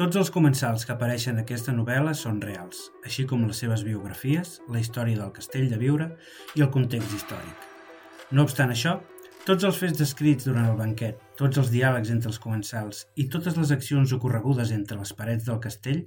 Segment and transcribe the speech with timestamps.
[0.00, 4.52] Tots els comensals que apareixen en aquesta novel·la són reals, així com les seves biografies,
[4.72, 6.06] la història del castell de Viure
[6.56, 7.66] i el context històric.
[8.32, 8.94] No obstant això,
[9.44, 13.58] tots els fets descrits durant el banquet, tots els diàlegs entre els comensals i totes
[13.60, 15.98] les accions ocorregudes entre les parets del castell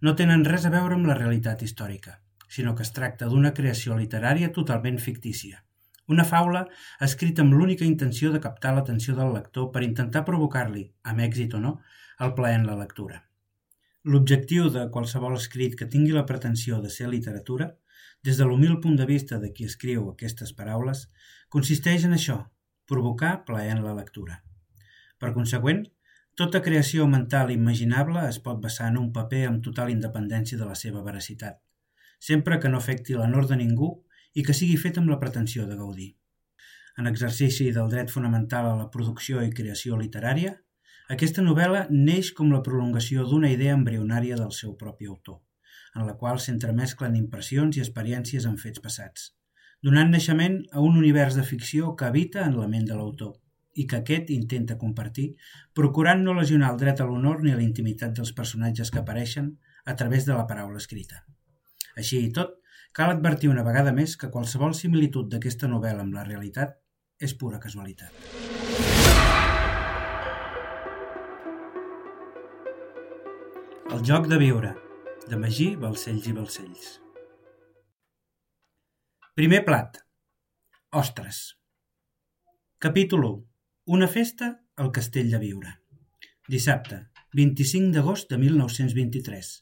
[0.00, 2.14] no tenen res a veure amb la realitat històrica,
[2.48, 5.60] sinó que es tracta d'una creació literària totalment fictícia.
[6.08, 6.62] Una faula
[7.08, 11.60] escrita amb l'única intenció de captar l'atenció del lector per intentar provocar-li, amb èxit o
[11.60, 11.74] no,
[12.18, 13.20] el plaer en la lectura.
[14.02, 17.68] L'objectiu de qualsevol escrit que tingui la pretensió de ser literatura,
[18.26, 21.04] des de l'humil punt de vista de qui escriu aquestes paraules,
[21.54, 22.38] consisteix en això,
[22.90, 24.40] provocar plaer en la lectura.
[25.22, 25.84] Per consegüent,
[26.34, 30.74] tota creació mental imaginable es pot basar en un paper amb total independència de la
[30.82, 31.60] seva veracitat,
[32.18, 33.92] sempre que no afecti l'honor de ningú
[34.34, 36.10] i que sigui fet amb la pretensió de gaudir.
[36.98, 40.56] En exercici del dret fonamental a la producció i creació literària,
[41.10, 45.40] aquesta novel·la neix com la prolongació d'una idea embrionària del seu propi autor,
[45.94, 49.32] en la qual s'entremesclen impressions i experiències en fets passats,
[49.82, 53.34] donant naixement a un univers de ficció que habita en la ment de l'autor
[53.74, 55.32] i que aquest intenta compartir,
[55.74, 59.56] procurant no lesionar el dret a l'honor ni a la intimitat dels personatges que apareixen
[59.84, 61.24] a través de la paraula escrita.
[61.96, 62.58] Així i tot,
[62.92, 66.76] cal advertir una vegada més que qualsevol similitud d'aquesta novel·la amb la realitat
[67.18, 69.11] és pura casualitat.
[73.92, 74.70] El joc de viure,
[75.28, 76.84] de Magí, Balcells i Balcells.
[79.36, 79.98] Primer plat.
[81.00, 81.40] Ostres.
[82.80, 83.42] Capítol 1.
[83.98, 84.48] Una festa
[84.80, 85.74] al Castell de Viure.
[86.48, 87.02] Dissabte,
[87.36, 89.52] 25 d'agost de 1923.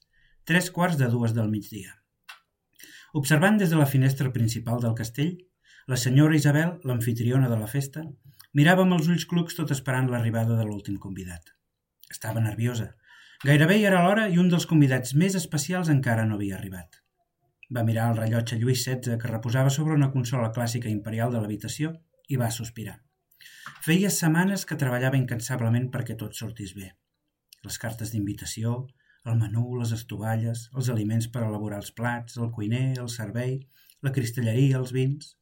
[0.47, 1.97] Tres quarts de dues del migdia.
[3.19, 5.35] Observant des de la finestra principal del castell,
[5.91, 8.07] la senyora Isabel, l'anfitriona de la festa,
[8.55, 11.51] mirava amb els ulls clucs tot esperant l'arribada de l'últim convidat.
[12.15, 12.93] Estava nerviosa,
[13.41, 16.99] Gairebé hi era l'hora i un dels convidats més especials encara no havia arribat.
[17.77, 21.95] Va mirar el rellotge Lluís XVI que reposava sobre una consola clàssica imperial de l'habitació
[22.29, 22.99] i va sospirar.
[23.87, 26.91] Feia setmanes que treballava incansablement perquè tot sortís bé.
[27.65, 28.75] Les cartes d'invitació,
[29.25, 33.57] el menú, les estovalles, els aliments per elaborar els plats, el cuiner, el servei,
[34.03, 35.37] la cristalleria, els vins...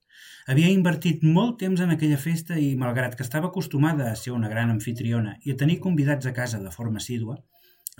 [0.50, 4.48] Havia invertit molt temps en aquella festa i, malgrat que estava acostumada a ser una
[4.50, 7.36] gran anfitriona i a tenir convidats a casa de forma assídua,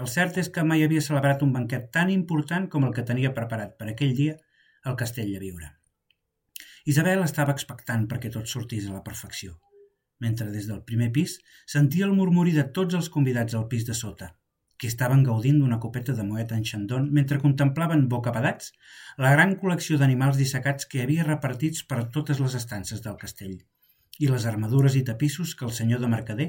[0.03, 3.35] el cert és que mai havia celebrat un banquet tan important com el que tenia
[3.35, 4.37] preparat per aquell dia
[4.85, 5.71] al castell de Viure.
[6.93, 9.57] Isabel estava expectant perquè tot sortís a la perfecció,
[10.25, 13.97] mentre des del primer pis sentia el murmuri de tots els convidats al pis de
[14.01, 14.31] sota,
[14.79, 18.71] que estaven gaudint d'una copeta de moeta en xandón mentre contemplaven bocabadats
[19.25, 23.59] la gran col·lecció d'animals dissecats que havia repartits per totes les estances del castell
[24.19, 26.49] i les armadures i tapissos que el senyor de Mercader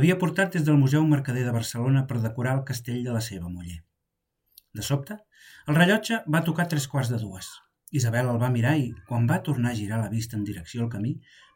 [0.00, 3.48] havia portat des del Museu Mercader de Barcelona per decorar el castell de la seva
[3.48, 3.80] muller.
[4.74, 5.16] De sobte,
[5.66, 7.48] el rellotge va tocar tres quarts de dues.
[7.90, 10.92] Isabel el va mirar i, quan va tornar a girar la vista en direcció al
[10.92, 11.14] camí,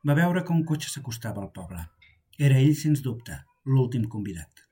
[0.08, 1.84] va veure que un cotxe s'acostava al poble.
[2.38, 3.36] Era ell, sens dubte,
[3.68, 4.64] l'últim convidat.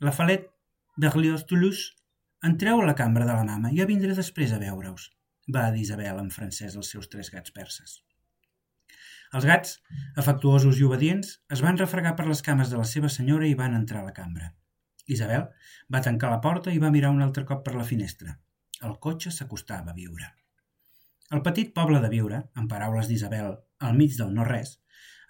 [0.00, 0.50] La Falet,
[1.00, 1.94] Berlioz Toulouse,
[2.44, 5.08] entreu a la cambra de la mama, ja vindré després a veure-us,
[5.54, 8.00] va dir Isabel en francès als seus tres gats perses.
[9.38, 9.76] Els gats,
[10.18, 13.76] afectuosos i obedients, es van refregar per les cames de la seva senyora i van
[13.78, 14.50] entrar a la cambra.
[15.06, 15.46] Isabel
[15.94, 18.36] va tancar la porta i va mirar un altre cop per la finestra.
[18.82, 20.28] El cotxe s'acostava a viure.
[21.30, 23.52] El petit poble de Viure, en paraules d'Isabel,
[23.86, 24.78] al mig del no-res,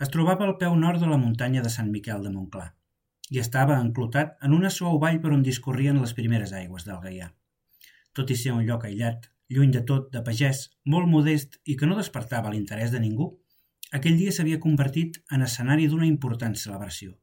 [0.01, 2.71] es trobava al peu nord de la muntanya de Sant Miquel de Montclar
[3.31, 7.29] i estava enclotat en una suau vall per on discorrien les primeres aigües del Gaià.
[8.17, 11.87] Tot i ser un lloc aïllat, lluny de tot, de pagès, molt modest i que
[11.87, 13.29] no despertava l'interès de ningú,
[13.99, 17.17] aquell dia s'havia convertit en escenari d'una important celebració,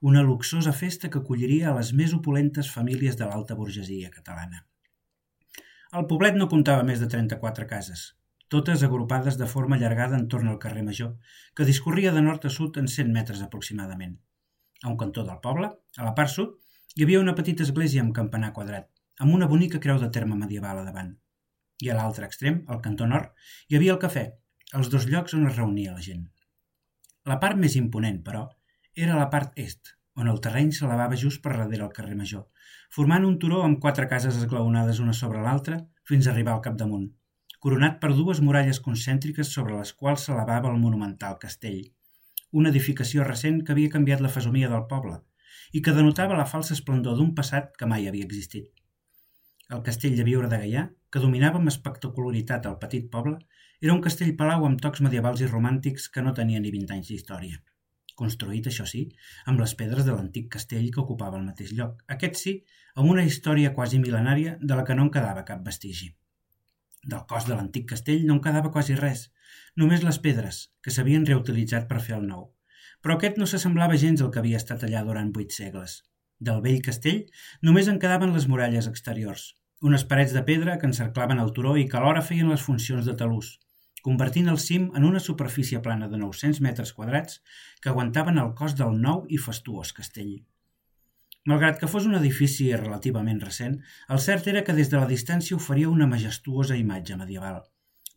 [0.00, 4.64] una luxosa festa que acolliria a les més opulentes famílies de l'alta burgesia catalana.
[5.96, 8.06] El poblet no comptava més de 34 cases,
[8.48, 11.16] totes agrupades de forma allargada entorn al carrer Major,
[11.54, 14.16] que discorria de nord a sud en 100 metres aproximadament.
[14.84, 16.54] A un cantó del poble, a la part sud,
[16.94, 18.86] hi havia una petita església amb campanar quadrat,
[19.18, 21.14] amb una bonica creu de terme medieval a davant.
[21.82, 23.32] I a l'altre extrem, al cantó nord,
[23.68, 24.28] hi havia el cafè,
[24.74, 26.24] els dos llocs on es reunia la gent.
[27.30, 28.46] La part més imponent, però,
[28.94, 32.46] era la part est, on el terreny s'elevava just per darrere el carrer Major,
[32.96, 35.78] formant un turó amb quatre cases esglaonades una sobre l'altra
[36.08, 37.10] fins a arribar al capdamunt,
[37.60, 41.82] coronat per dues muralles concèntriques sobre les quals s'elevava el monumental castell,
[42.52, 45.20] una edificació recent que havia canviat la fesomia del poble
[45.74, 48.66] i que denotava la falsa esplendor d'un passat que mai havia existit.
[49.74, 53.40] El castell de Viure de Gaià, que dominava amb espectacularitat el petit poble,
[53.84, 57.62] era un castell-palau amb tocs medievals i romàntics que no tenia ni 20 anys d'història.
[58.16, 59.02] construït, això sí,
[59.44, 61.98] amb les pedres de l'antic castell que ocupava el mateix lloc.
[62.14, 62.54] Aquest sí,
[62.94, 66.08] amb una història quasi mil·lenària de la que no en quedava cap vestigi.
[67.04, 69.26] Del cos de l'antic castell no en quedava quasi res,
[69.82, 72.48] només les pedres, que s'havien reutilitzat per fer el nou.
[73.02, 76.00] Però aquest no s'assemblava gens al que havia estat allà durant vuit segles.
[76.40, 77.22] Del vell castell
[77.68, 79.52] només en quedaven les muralles exteriors,
[79.82, 83.14] unes parets de pedra que encerclaven el turó i que alhora feien les funcions de
[83.20, 83.58] talús,
[84.06, 87.40] convertint el cim en una superfície plana de 900 metres quadrats
[87.82, 90.36] que aguantaven el cos del nou i fastuós castell.
[91.50, 93.74] Malgrat que fos un edifici relativament recent,
[94.14, 97.60] el cert era que des de la distància oferia una majestuosa imatge medieval.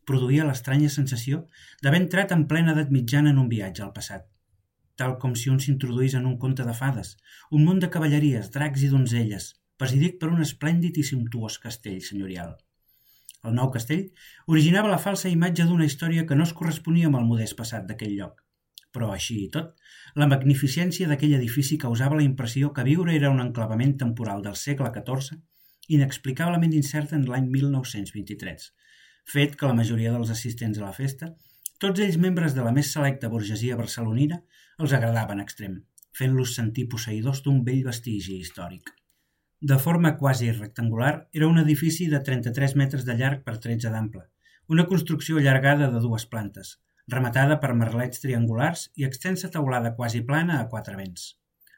[0.06, 1.42] Produïa l'estranya sensació
[1.82, 4.26] d'haver entrat en plena edat mitjana en un viatge al passat,
[4.94, 7.16] tal com si un s'introduís en un conte de fades,
[7.50, 12.58] un món de cavalleries, dracs i donzelles, presidit per un esplèndid i sumptuós castell senyorial
[13.48, 14.06] el nou castell,
[14.54, 18.16] originava la falsa imatge d'una història que no es corresponia amb el modest passat d'aquell
[18.18, 18.42] lloc.
[18.94, 19.76] Però així i tot,
[20.22, 24.90] la magnificència d'aquell edifici causava la impressió que viure era un enclavament temporal del segle
[24.96, 25.38] XIV
[25.96, 28.66] inexplicablement incert en l'any 1923,
[29.34, 31.32] fet que la majoria dels assistents a la festa,
[31.82, 34.42] tots ells membres de la més selecta burgesia barcelonina,
[34.78, 35.76] els agradava en extrem,
[36.20, 38.99] fent-los sentir posseïdors d'un vell vestigi històric.
[39.60, 44.22] De forma quasi rectangular, era un edifici de 33 metres de llarg per 13 d'ample,
[44.72, 46.78] una construcció allargada de dues plantes,
[47.14, 51.26] rematada per merlets triangulars i extensa teulada quasi plana a quatre vents.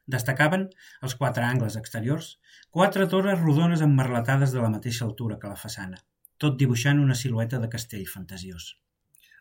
[0.06, 0.68] Destacaven,
[1.00, 2.38] als quatre angles exteriors,
[2.70, 5.98] quatre torres rodones emmerletades de la mateixa altura que la façana,
[6.38, 8.76] tot dibuixant una silueta de castell fantasiós.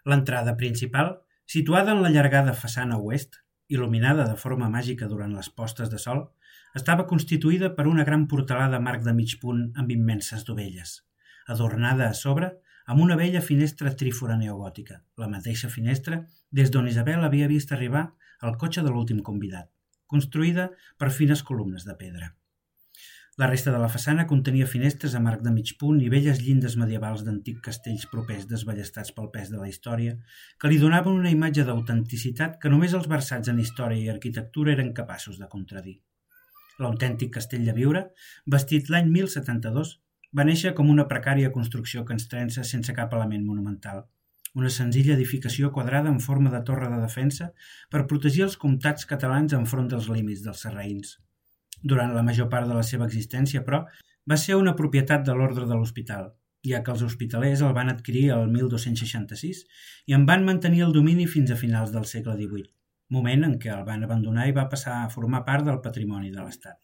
[0.10, 3.38] L'entrada principal, situada en l'allargada façana oest,
[3.70, 6.26] il·luminada de forma màgica durant les postes de sol,
[6.75, 11.01] estava constituïda per una gran portalada marc de mig punt amb immenses dovelles,
[11.47, 12.51] adornada a sobre
[12.85, 18.09] amb una vella finestra trífora neogòtica, la mateixa finestra des d'on Isabel havia vist arribar
[18.41, 19.68] el cotxe de l'últim convidat,
[20.07, 22.31] construïda per fines columnes de pedra.
[23.39, 26.75] La resta de la façana contenia finestres a marc de mig punt i velles llindes
[26.79, 30.18] medievals d'antics castells propers desballestats pel pes de la història,
[30.59, 34.95] que li donaven una imatge d'autenticitat que només els versats en història i arquitectura eren
[35.01, 36.01] capaços de contradir
[36.79, 38.06] l'autèntic castell de Viure,
[38.56, 39.94] vestit l'any 1072,
[40.38, 44.06] va néixer com una precària construcció que ens trença sense cap element monumental.
[44.62, 47.51] Una senzilla edificació quadrada en forma de torre de defensa
[47.91, 51.18] per protegir els comtats catalans enfront dels límits dels serraïns.
[51.83, 53.85] Durant la major part de la seva existència, però,
[54.29, 56.27] va ser una propietat de l'ordre de l'hospital,
[56.68, 59.63] ja que els hospitalers el van adquirir el 1266
[60.12, 62.69] i en van mantenir el domini fins a finals del segle XVIII
[63.16, 66.42] moment en què el van abandonar i va passar a formar part del patrimoni de
[66.42, 66.80] l'Estat.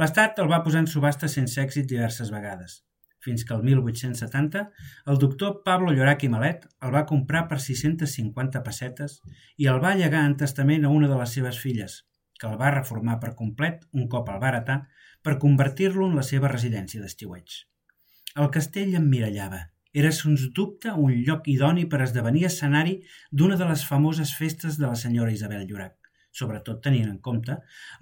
[0.00, 2.80] L'Estat el va posar en subhasta sense èxit diverses vegades,
[3.26, 4.64] fins que el 1870
[5.12, 9.20] el doctor Pablo Llorac i Malet el va comprar per 650 pessetes
[9.56, 12.02] i el va llegar en testament a una de les seves filles,
[12.40, 14.82] que el va reformar per complet un cop el va heretar
[15.26, 17.62] per convertir-lo en la seva residència d'estiueig.
[18.36, 19.62] El castell emmirallava,
[19.96, 22.98] era sens dubte un lloc idoni per esdevenir escenari
[23.32, 25.94] d'una de les famoses festes de la senyora Isabel Llorac,
[26.40, 27.56] sobretot tenint en compte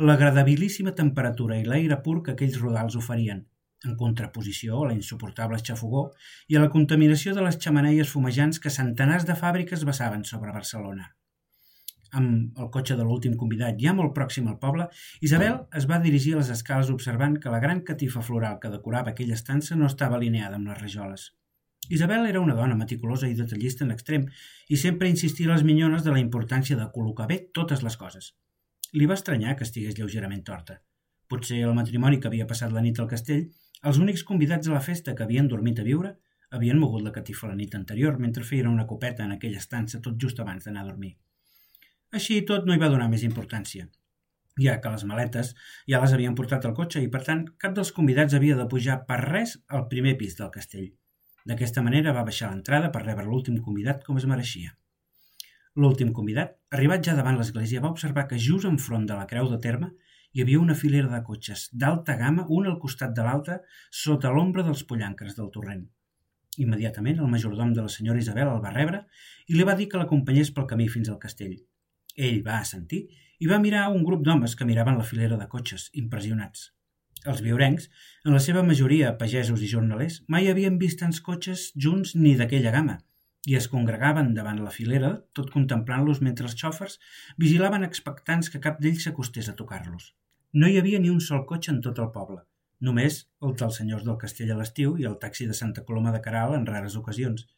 [0.08, 3.44] l'agradabilíssima temperatura i l'aire pur que aquells rodals oferien,
[3.87, 6.08] en contraposició a la insuportable xafogó
[6.50, 11.12] i a la contaminació de les xamaneies fumejants que centenars de fàbriques vessaven sobre Barcelona.
[12.19, 14.88] Amb el cotxe de l'últim convidat ja molt pròxim al poble,
[15.31, 19.15] Isabel es va dirigir a les escales observant que la gran catifa floral que decorava
[19.15, 21.31] aquella estança no estava alineada amb les rajoles.
[21.91, 24.24] Isabel era una dona meticulosa i detallista en l'extrem
[24.72, 28.32] i sempre insistia a les minyones de la importància de col·locar bé totes les coses.
[28.93, 30.79] Li va estranyar que estigués lleugerament torta.
[31.29, 33.44] Potser el matrimoni que havia passat la nit al castell,
[33.82, 36.14] els únics convidats a la festa que havien dormit a viure,
[36.56, 40.17] havien mogut la catifa la nit anterior mentre feien una copeta en aquella estança tot
[40.24, 41.14] just abans d'anar a dormir.
[42.14, 43.88] Així i tot no hi va donar més importància,
[44.67, 45.55] ja que les maletes
[45.91, 49.00] ja les havien portat al cotxe i, per tant, cap dels convidats havia de pujar
[49.08, 50.93] per res al primer pis del castell.
[51.44, 54.70] D'aquesta manera va baixar l'entrada per rebre l'últim convidat com es mereixia.
[55.77, 59.58] L'últim convidat, arribat ja davant l'església, va observar que just enfront de la creu de
[59.67, 59.91] terme
[60.34, 63.58] hi havia una filera de cotxes d'alta gamma, un al costat de l'altre,
[64.05, 65.84] sota l'ombra dels pollancres del torrent.
[66.65, 69.03] Immediatament el majordom de la senyora Isabel el va rebre
[69.51, 71.58] i li va dir que l'acompanyés pel camí fins al castell.
[72.15, 73.05] Ell va assentir
[73.43, 76.70] i va mirar un grup d'homes que miraven la filera de cotxes, impressionats.
[77.33, 77.89] Els viurencs,
[78.29, 82.73] en la seva majoria pagesos i jornalers, mai havien vist tants cotxes junts ni d'aquella
[82.75, 82.99] gamma,
[83.49, 86.99] i es congregaven davant la filera, tot contemplant-los mentre els xòfers
[87.45, 90.11] vigilaven expectants que cap d'ells s'acostés a tocar-los.
[90.53, 92.43] No hi havia ni un sol cotxe en tot el poble,
[92.89, 96.21] només el dels senyors del castell a l'estiu i el taxi de Santa Coloma de
[96.29, 97.49] Caral en rares ocasions,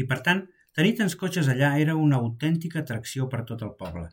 [0.00, 0.46] i per tant,
[0.76, 4.08] tenir tants cotxes allà era una autèntica atracció per tot el poble.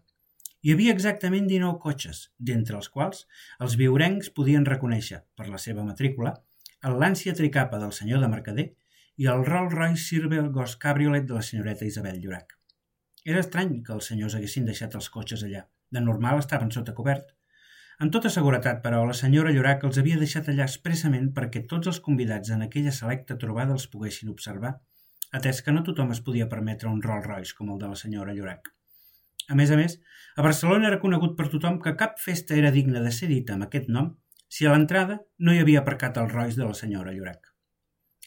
[0.65, 3.19] Hi havia exactament 19 cotxes, d'entre els quals
[3.65, 6.31] els viurencs podien reconèixer, per la seva matrícula,
[6.89, 8.65] el Lancia Tricapa del senyor de Mercader
[9.21, 12.55] i el Rolls-Royce Silver Ghost Cabriolet de la senyoreta Isabel Llorac.
[13.23, 15.61] Era estrany que els senyors haguessin deixat els cotxes allà.
[15.93, 17.29] De normal estaven sota cobert.
[18.01, 22.01] Amb tota seguretat, però, la senyora Llorac els havia deixat allà expressament perquè tots els
[22.07, 24.73] convidats en aquella selecta trobada els poguessin observar,
[25.37, 28.33] atès que no tothom es podia permetre un Rolls Royce com el de la senyora
[28.33, 28.73] Llorac.
[29.47, 29.99] A més a més,
[30.35, 33.67] a Barcelona era conegut per tothom que cap festa era digna de ser dita amb
[33.67, 34.15] aquest nom
[34.47, 37.53] si a l'entrada no hi havia aparcat el Royce de la senyora Llorac.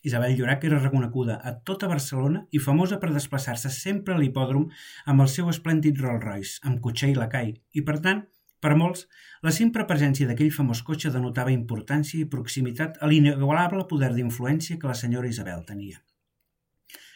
[0.03, 4.69] Isabel Llorac era reconeguda a tota Barcelona i famosa per desplaçar-se sempre a l'hipòdrom
[5.13, 8.25] amb el seu esplèndid Rolls Royce, amb cotxer i lacai, i per tant,
[8.65, 9.07] per molts,
[9.45, 14.89] la simple presència d'aquell famós cotxe denotava importància i proximitat a l'inigualable poder d'influència que
[14.89, 16.01] la senyora Isabel tenia.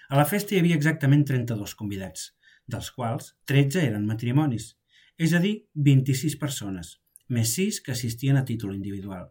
[0.08, 2.30] A la festa hi havia exactament 32 convidats,
[2.70, 4.74] dels quals 13 eren matrimonis,
[5.18, 9.30] és a dir, 26 persones, més 6 que assistien a títol individual.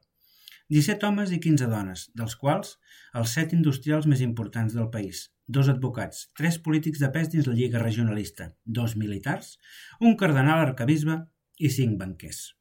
[0.74, 2.78] 17 homes i 15 dones, dels quals
[3.20, 7.56] els 7 industrials més importants del país, dos advocats, tres polítics de pes dins la
[7.58, 9.58] Lliga Regionalista, dos militars,
[10.00, 11.20] un cardenal arcabisbe
[11.60, 12.54] i cinc banquers.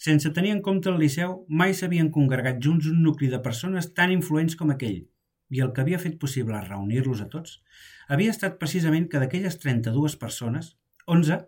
[0.00, 4.12] Sense tenir en compte el Liceu, mai s'havien congregat junts un nucli de persones tan
[4.12, 5.02] influents com aquell,
[5.50, 7.58] i el que havia fet possible reunir-los a tots
[8.08, 10.74] havia estat precisament que d'aquelles 32 persones,
[11.06, 11.40] 11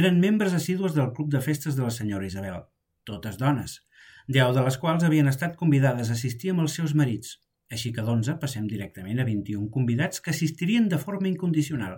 [0.00, 2.58] eren membres assidus del club de festes de la senyora Isabel,
[3.04, 3.80] totes dones,
[4.28, 7.38] 10 de les quals havien estat convidades a assistir amb els seus marits,
[7.70, 11.96] així que d'11 passem directament a 21 convidats que assistirien de forma incondicional.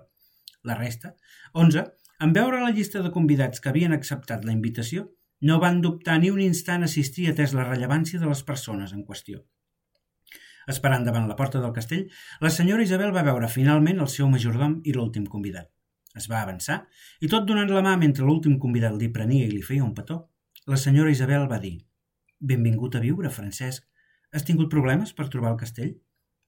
[0.62, 1.16] La resta,
[1.52, 1.85] 11,
[2.23, 5.09] en veure la llista de convidats que havien acceptat la invitació,
[5.42, 9.02] no van dubtar ni un instant a assistir atès la rellevància de les persones en
[9.09, 9.42] qüestió.
[10.69, 12.04] Esperant davant la porta del castell,
[12.40, 15.71] la senyora Isabel va veure finalment el seu majordom i l'últim convidat.
[16.14, 16.83] Es va avançar
[17.21, 20.19] i tot donant la mà mentre l'últim convidat li prenia i li feia un petó,
[20.66, 21.78] la senyora Isabel va dir
[22.38, 23.87] «Benvingut a viure, Francesc.
[24.33, 25.95] Has tingut problemes per trobar el castell?»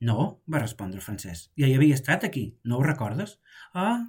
[0.05, 1.51] «No», va respondre Francesc.
[1.59, 3.39] «Ja hi havia estat aquí, no ho recordes?»
[3.73, 4.03] «Ah,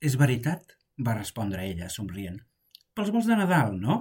[0.00, 0.76] és veritat»,
[1.06, 2.38] va respondre ella, somrient.
[2.94, 3.98] Pels vols de Nadal, no?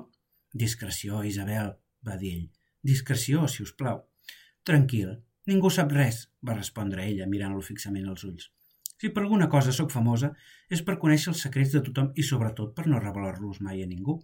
[0.64, 1.74] Discreció, Isabel,
[2.06, 2.48] va dir ell.
[2.84, 4.02] Discreció, si us plau.
[4.68, 5.14] Tranquil,
[5.50, 8.50] ningú sap res, va respondre ella, mirant-lo fixament als ulls.
[9.00, 10.34] Si per alguna cosa sóc famosa,
[10.70, 14.18] és per conèixer els secrets de tothom i sobretot per no revelar-los mai a ningú.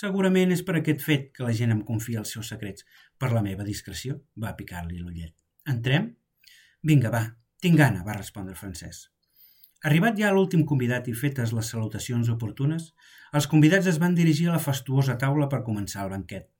[0.00, 2.86] Segurament és per aquest fet que la gent em confia els seus secrets.
[3.18, 5.34] Per la meva discreció, va picar-li l'ullet.
[5.70, 6.10] Entrem?
[6.90, 7.22] Vinga, va,
[7.62, 9.10] tinc gana, va respondre Francesc.
[9.88, 12.90] Arribat ja l'últim convidat i fetes les salutacions oportunes,
[13.32, 16.50] els convidats es van dirigir a la fastuosa taula per començar el banquet,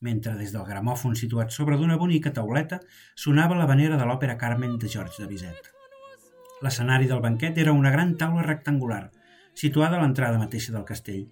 [0.00, 2.80] mentre des del gramòfon situat sobre d'una bonica tauleta
[3.14, 5.70] sonava la vanera de l'òpera Carmen de George de Bizet.
[6.64, 9.10] L'escenari del banquet era una gran taula rectangular,
[9.54, 11.28] situada a l'entrada mateixa del castell,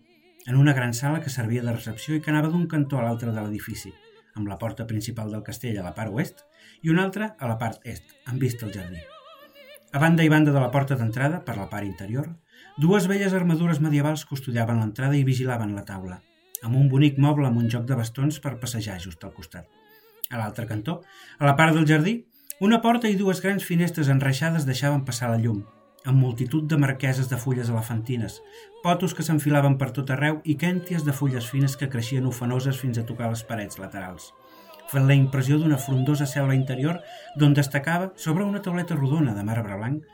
[0.46, 3.32] en una gran sala que servia de recepció i que anava d'un cantó a l'altre
[3.32, 3.92] de l'edifici,
[4.34, 6.44] amb la porta principal del castell a la part oest
[6.82, 9.02] i una altra a la part est, amb vista al jardí.
[9.92, 12.28] A banda i banda de la porta d'entrada, per la part interior,
[12.76, 16.20] dues velles armadures medievals custodiaven l'entrada i vigilaven la taula,
[16.62, 19.68] amb un bonic moble amb un joc de bastons per passejar just al costat.
[20.30, 21.00] A l'altre cantó,
[21.38, 22.14] a la part del jardí,
[22.60, 25.62] una porta i dues grans finestres enreixades deixaven passar la llum,
[26.04, 28.40] amb multitud de marqueses de fulles elefantines,
[28.82, 32.98] potos que s'enfilaven per tot arreu i quènties de fulles fines que creixien ofenoses fins
[32.98, 34.32] a tocar les parets laterals
[34.88, 37.02] fent la impressió d'una frondosa selva interior
[37.36, 40.04] d'on destacava, sobre una tauleta rodona de marbre blanc,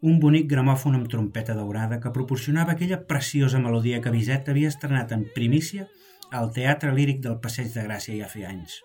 [0.00, 5.12] un bonic gramòfon amb trompeta daurada que proporcionava aquella preciosa melodia que Bizet havia estrenat
[5.12, 5.88] en primícia
[6.32, 8.78] al Teatre Líric del Passeig de Gràcia ja feia anys.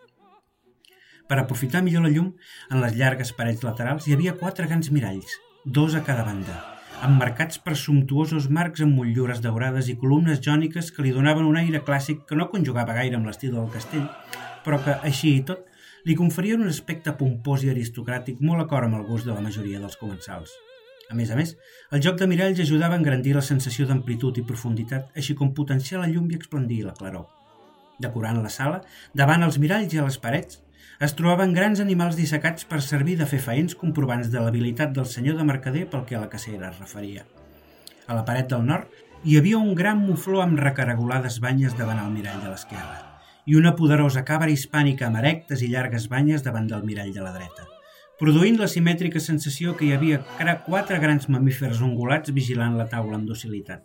[1.30, 2.34] Per aprofitar millor la llum,
[2.70, 6.58] en les llargues parets laterals hi havia quatre grans miralls, dos a cada banda,
[7.08, 11.82] emmarcats per sumptuosos marcs amb motllures daurades i columnes jòniques que li donaven un aire
[11.88, 14.06] clàssic que no conjugava gaire amb l'estil del castell,
[14.68, 15.64] però que, així i tot,
[16.06, 19.80] li conferien un aspecte pompós i aristocràtic molt acord amb el gust de la majoria
[19.82, 20.54] dels comensals.
[21.12, 21.54] A més a més,
[21.94, 26.02] el joc de miralls ajudava a engrandir la sensació d'amplitud i profunditat, així com potenciar
[26.02, 27.28] la llum i explandir la claror.
[28.02, 28.82] Decorant la sala,
[29.14, 30.62] davant els miralls i a les parets,
[31.06, 35.38] es trobaven grans animals dissecats per servir de fer faents comprovants de l'habilitat del senyor
[35.40, 37.26] de mercader pel que a la cacera es referia.
[38.08, 42.14] A la paret del nord hi havia un gran mufló amb recaragolades banyes davant el
[42.14, 43.02] mirall de l'esquerra
[43.46, 47.34] i una poderosa cabra hispànica amb erectes i llargues banyes davant del mirall de la
[47.34, 47.68] dreta,
[48.20, 50.22] produint la simètrica sensació que hi havia
[50.68, 53.84] quatre grans mamífers ungulats vigilant la taula amb docilitat.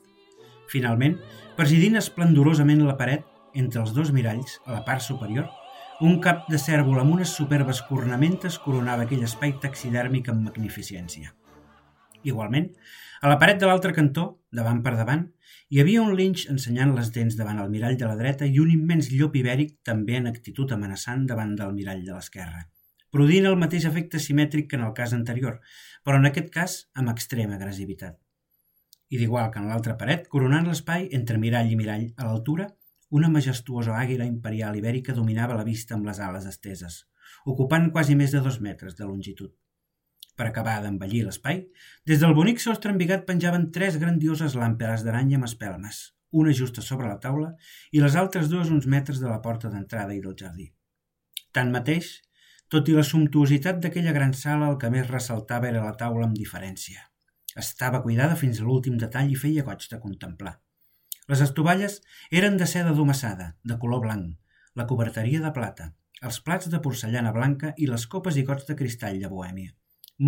[0.70, 1.16] Finalment,
[1.58, 3.26] presidint esplendorosament la paret,
[3.58, 5.50] entre els dos miralls, a la part superior,
[6.00, 11.34] un cap de cèrvol amb unes superbes cornamentes coronava aquell espai taxidèrmic amb magnificència.
[12.22, 12.70] Igualment,
[13.20, 15.26] a la paret de l'altre cantó, davant per davant,
[15.70, 18.70] hi havia un linx ensenyant les dents davant el mirall de la dreta i un
[18.72, 22.64] immens llop ibèric també en actitud amenaçant davant del mirall de l'esquerra,
[23.14, 25.61] produint el mateix efecte simètric que en el cas anterior,
[26.05, 28.19] però en aquest cas amb extrema agressivitat.
[29.11, 32.69] I d'igual que en l'altra paret, coronant l'espai entre mirall i mirall a l'altura,
[33.11, 37.00] una majestuosa àguila imperial ibèrica dominava la vista amb les ales esteses,
[37.45, 39.50] ocupant quasi més de dos metres de longitud.
[40.38, 41.64] Per acabar d'embellir l'espai,
[42.07, 45.99] des del bonic sostre embigat penjaven tres grandioses làmperes d'aranya amb espelmes,
[46.31, 47.50] una justa sobre la taula
[47.90, 50.71] i les altres dues uns metres de la porta d'entrada i del jardí.
[51.52, 52.12] Tanmateix,
[52.71, 56.37] tot i la sumptuositat d'aquella gran sala, el que més ressaltava era la taula amb
[56.39, 57.00] diferència.
[57.59, 60.53] Estava cuidada fins a l'últim detall i feia goig de contemplar.
[61.33, 61.97] Les estovalles
[62.41, 64.37] eren de seda domassada, de color blanc,
[64.79, 65.89] la coberteria de plata,
[66.23, 69.75] els plats de porcellana blanca i les copes i gots de cristall de Bohèmia.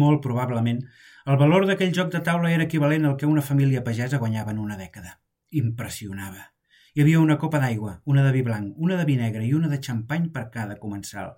[0.02, 0.82] Molt probablement,
[1.30, 4.58] el valor d'aquell joc de taula era equivalent al que una família pagesa guanyava en
[4.58, 5.14] una dècada.
[5.62, 6.48] Impressionava.
[6.96, 9.70] Hi havia una copa d'aigua, una de vi blanc, una de vi negre i una
[9.70, 11.36] de xampany per cada comensal,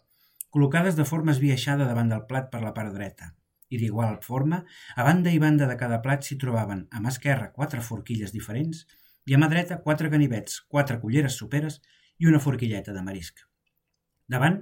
[0.55, 3.33] col·locades de forma esbiaixada davant del plat per la part dreta.
[3.75, 4.61] I d'igual forma,
[4.95, 8.85] a banda i banda de cada plat s'hi trobaven, a mà esquerra, quatre forquilles diferents
[9.27, 11.81] i a mà dreta quatre ganivets, quatre culleres soperes
[12.23, 13.43] i una forquilleta de marisc.
[14.31, 14.61] Davant,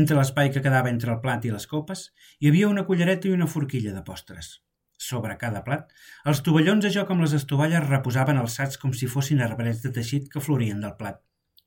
[0.00, 3.32] entre l'espai que quedava entre el plat i les copes, hi havia una cullereta i
[3.38, 4.58] una forquilla de postres.
[5.00, 5.88] Sobre cada plat,
[6.28, 10.28] els tovallons de joc amb les estovalles reposaven alçats com si fossin arbrets de teixit
[10.30, 11.22] que florien del plat.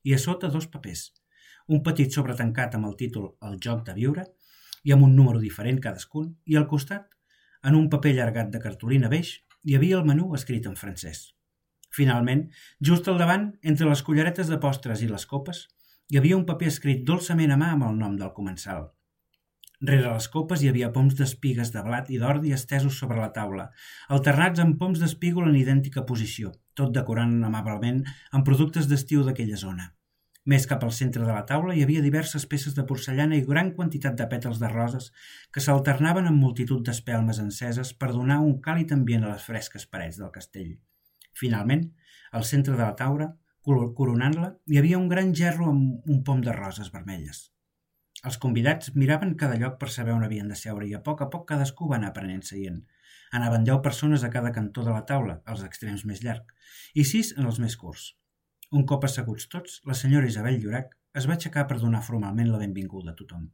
[0.06, 1.08] I a sota dos papers.
[1.72, 4.24] Un petit sobretancat amb el títol El joc de viure,
[4.84, 7.06] i amb un número diferent cadascun, i al costat,
[7.64, 9.30] en un paper llargat de cartolina beix,
[9.64, 11.30] hi havia el menú escrit en francès.
[11.94, 12.42] Finalment,
[12.90, 15.62] just al davant, entre les culleretes de postres i les copes,
[16.12, 18.90] hi havia un paper escrit dolçament a mà amb el nom del comensal.
[19.80, 23.70] Rere les copes hi havia poms d'espigues de blat i d'ordi estesos sobre la taula,
[24.16, 29.94] alternats amb poms d'espígol en idèntica posició, tot decorant amablement amb productes d'estiu d'aquella zona.
[30.52, 33.70] Més cap al centre de la taula hi havia diverses peces de porcellana i gran
[33.76, 35.06] quantitat de pètals de roses
[35.50, 40.20] que s'alternaven amb multitud d'espelmes enceses per donar un càlid ambient a les fresques parets
[40.20, 40.74] del castell.
[41.40, 41.86] Finalment,
[42.32, 43.30] al centre de la taula,
[43.64, 47.38] Coronant-la, hi havia un gran gerro amb un pom de roses vermelles.
[48.28, 51.30] Els convidats miraven cada lloc per saber on havien de seure i a poc a
[51.32, 52.82] poc cadascú va anar prenent seient.
[53.38, 56.52] Anaven deu persones a cada cantó de la taula, als extrems més llarg,
[56.94, 58.10] i sis en els més curts.
[58.74, 62.58] Un cop asseguts tots, la senyora Isabel Llorac es va aixecar per donar formalment la
[62.58, 63.44] benvinguda a tothom.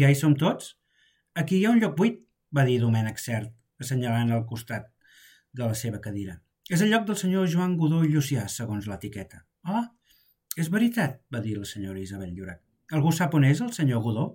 [0.00, 0.72] Ja hi som tots?
[1.42, 2.16] Aquí hi ha un lloc buit,
[2.56, 4.88] va dir Domènec Cert, assenyalant al costat
[5.54, 6.40] de la seva cadira.
[6.68, 9.44] És el lloc del senyor Joan Godó i Llucià, segons l'etiqueta.
[9.62, 9.86] Ah,
[10.58, 12.60] és veritat, va dir la senyora Isabel Llorac.
[12.98, 14.26] Algú sap on és el senyor Godó?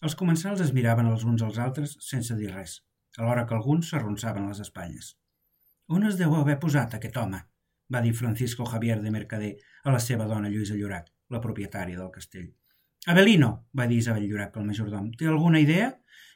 [0.00, 2.80] Els comensals es miraven els uns als altres sense dir res,
[3.18, 5.14] alhora que alguns s'arronsaven les espatlles.
[5.92, 7.44] On es deu haver posat aquest home?
[7.92, 12.10] Va dir Francisco Javier de Mercader a la seva dona Lluïsa Llorac, la propietària del
[12.14, 12.50] castell.
[13.06, 15.94] Abelino, va dir Isabel Llorac, el majordom, té alguna idea?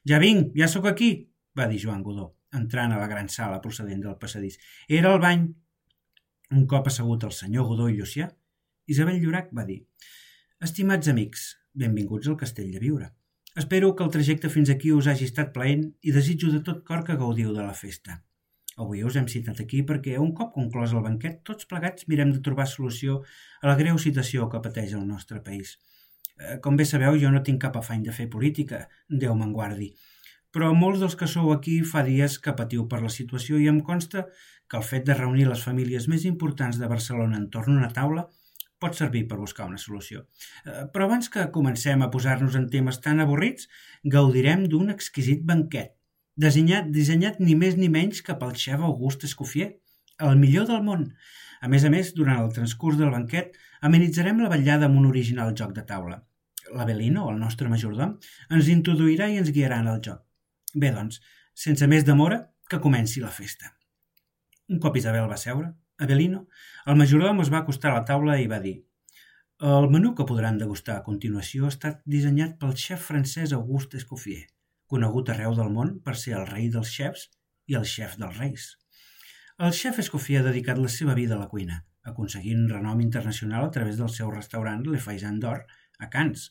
[0.08, 1.10] Ja vinc, ja sóc aquí,
[1.56, 4.58] va dir Joan Godó entrant a la gran sala procedent del passadís.
[4.88, 5.44] Era el bany.
[6.54, 8.28] Un cop assegut el senyor Godó i Llucià,
[8.86, 9.80] Isabel Llorac va dir
[10.64, 13.10] Estimats amics, benvinguts al Castell de Viure.
[13.56, 17.04] Espero que el trajecte fins aquí us hagi estat plaent i desitjo de tot cor
[17.06, 18.20] que gaudiu de la festa.
[18.82, 22.42] Avui us hem citat aquí perquè un cop conclòs el banquet, tots plegats mirem de
[22.46, 23.20] trobar solució
[23.60, 25.76] a la greu situació que pateix el nostre país.
[26.40, 29.92] Eh, com bé sabeu, jo no tinc cap afany de fer política, Déu me'n guardi,
[30.54, 33.80] però molts dels que sou aquí fa dies que patiu per la situació i em
[33.86, 34.26] consta
[34.70, 38.28] que el fet de reunir les famílies més importants de Barcelona entorn una taula
[38.84, 40.24] pot servir per buscar una solució.
[40.64, 43.68] Eh, però abans que comencem a posar-nos en temes tan avorrits,
[44.16, 45.94] gaudirem d'un exquisit banquet,
[46.40, 49.70] dissenyat, dissenyat ni més ni menys que pel xef August Escoffier,
[50.28, 51.08] el millor del món.
[51.64, 55.54] A més a més, durant el transcurs del banquet, amenitzarem la vetllada amb un original
[55.58, 56.20] joc de taula.
[56.74, 58.16] L'Avelino, el nostre majordom,
[58.50, 60.22] ens introduirà i ens guiarà en el joc.
[60.74, 61.20] Bé, doncs,
[61.66, 63.74] sense més demora, que comenci la festa.
[64.72, 66.46] Un cop Isabel va seure, Avelino,
[66.88, 68.78] el majordom es va acostar a la taula i va dir
[69.64, 74.48] el menú que podran degustar a continuació ha estat dissenyat pel xef francès Auguste Escoffier,
[74.90, 77.28] conegut arreu del món per ser el rei dels xefs
[77.70, 78.68] i el xef dels reis.
[79.64, 83.74] El xef Escoffier ha dedicat la seva vida a la cuina, aconseguint renom internacional a
[83.76, 85.62] través del seu restaurant Le Faisan d'Or
[86.00, 86.48] a Cannes,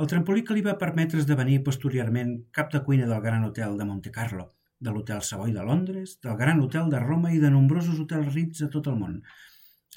[0.00, 3.86] el trampolí que li va permetre esdevenir posteriorment cap de cuina del Gran Hotel de
[3.88, 4.46] Monte Carlo,
[4.80, 8.64] de l'Hotel Savoy de Londres, del Gran Hotel de Roma i de nombrosos hotels Ritz
[8.66, 9.20] a tot el món.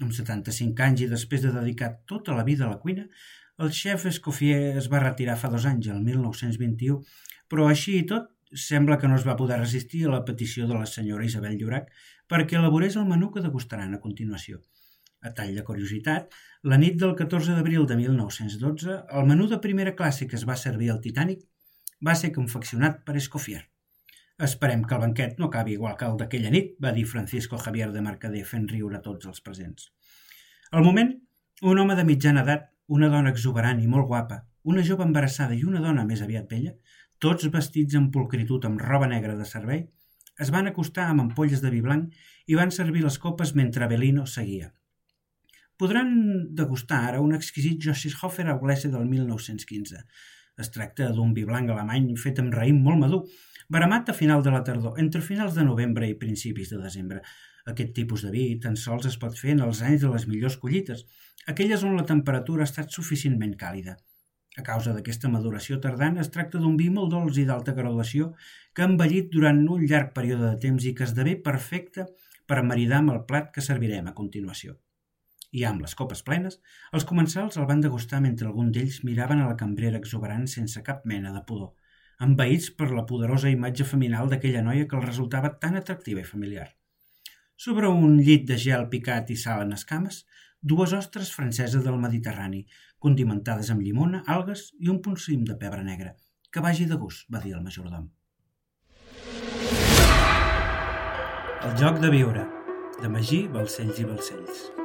[0.04, 3.08] Amb 75 anys i després de dedicar tota la vida a la cuina,
[3.58, 7.02] el xef Escoffier es va retirar fa dos anys, el 1921,
[7.52, 10.78] però així i tot sembla que no es va poder resistir a la petició de
[10.78, 11.92] la senyora Isabel Llorac
[12.32, 14.62] perquè elaborés el menú que degustaran a continuació.
[15.26, 19.96] A tall de curiositat, la nit del 14 d'abril de 1912, el menú de primera
[19.96, 21.42] classe que es va servir al Titanic
[22.06, 23.64] va ser confeccionat per Escoffier.
[24.46, 27.92] Esperem que el banquet no acabi igual que el d'aquella nit, va dir Francisco Javier
[27.94, 29.90] de Mercader fent riure tots els presents.
[30.72, 31.14] Al moment,
[31.62, 35.64] un home de mitjana edat, una dona exuberant i molt guapa, una jove embarassada i
[35.64, 36.74] una dona més aviat vella,
[37.20, 39.86] tots vestits amb pulcritud amb roba negra de servei,
[40.40, 42.14] es van acostar amb ampolles de vi blanc
[42.52, 44.72] i van servir les copes mentre Belino seguia.
[45.80, 46.12] Podran
[46.56, 50.04] degustar ara un exquisit Jossishofer Auglese del 1915.
[50.60, 53.26] Es tracta d'un vi blanc alemany fet amb raïm molt madur,
[53.68, 57.22] Baramat a final de la tardor, entre finals de novembre i principis de desembre.
[57.66, 60.58] Aquest tipus de vi tan sols es pot fer en els anys de les millors
[60.62, 61.02] collites,
[61.52, 63.96] aquelles on la temperatura ha estat suficientment càlida.
[64.58, 68.32] A causa d'aquesta maduració tardana es tracta d'un vi molt dolç i d'alta graduació
[68.74, 72.08] que ha envellit durant un llarg període de temps i que esdevé perfecte
[72.48, 74.78] per maridar amb el plat que servirem a continuació.
[75.52, 76.60] I amb les copes plenes,
[76.92, 81.04] els comensals el van degustar mentre algun d'ells miraven a la cambrera exuberant sense cap
[81.06, 81.74] mena de pudor
[82.24, 86.70] envaïts per la poderosa imatge feminal d'aquella noia que els resultava tan atractiva i familiar.
[87.56, 90.26] Sobre un llit de gel picat i sal en escames,
[90.60, 92.66] dues ostres franceses del Mediterrani,
[93.00, 95.16] condimentades amb llimona, algues i un punt
[95.48, 96.16] de pebre negre.
[96.52, 98.12] Que vagi de gust, va dir el majordom.
[101.66, 102.48] El joc de viure,
[103.02, 104.85] de Magí, Balcells i Balcells.